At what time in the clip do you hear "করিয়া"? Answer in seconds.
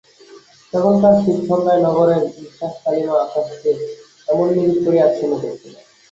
4.85-5.05